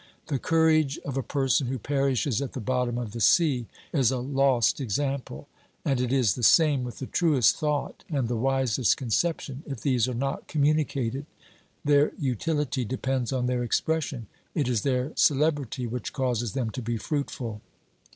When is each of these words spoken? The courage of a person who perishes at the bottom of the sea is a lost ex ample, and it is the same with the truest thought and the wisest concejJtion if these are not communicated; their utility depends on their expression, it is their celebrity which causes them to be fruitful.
The 0.29 0.39
courage 0.39 0.97
of 1.05 1.15
a 1.15 1.21
person 1.21 1.67
who 1.67 1.77
perishes 1.77 2.41
at 2.41 2.53
the 2.53 2.59
bottom 2.59 2.97
of 2.97 3.11
the 3.11 3.21
sea 3.21 3.67
is 3.93 4.09
a 4.09 4.17
lost 4.17 4.81
ex 4.81 4.97
ample, 4.97 5.47
and 5.85 6.01
it 6.01 6.11
is 6.11 6.33
the 6.33 6.41
same 6.41 6.83
with 6.83 6.97
the 6.97 7.05
truest 7.05 7.57
thought 7.57 8.03
and 8.09 8.27
the 8.27 8.35
wisest 8.35 8.97
concejJtion 8.99 9.59
if 9.67 9.81
these 9.81 10.07
are 10.07 10.15
not 10.15 10.47
communicated; 10.47 11.27
their 11.85 12.13
utility 12.17 12.83
depends 12.83 13.31
on 13.31 13.45
their 13.45 13.61
expression, 13.63 14.25
it 14.55 14.67
is 14.67 14.81
their 14.81 15.11
celebrity 15.13 15.85
which 15.85 16.13
causes 16.13 16.53
them 16.53 16.71
to 16.71 16.81
be 16.81 16.97
fruitful. 16.97 17.61